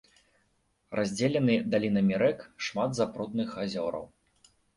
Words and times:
Раздзелены 0.99 1.57
далінамі 1.73 2.15
рэк, 2.23 2.39
шмат 2.69 2.97
запрудных 3.01 3.49
азёраў. 3.67 4.05